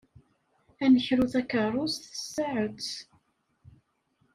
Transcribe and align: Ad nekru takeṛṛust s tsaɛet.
Ad 0.83 0.89
nekru 0.93 1.25
takeṛṛust 1.33 2.03
s 2.13 2.13
tsaɛet. 2.17 2.91